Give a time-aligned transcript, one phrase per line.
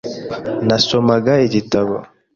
[0.67, 1.95] Nasomaga igitabo.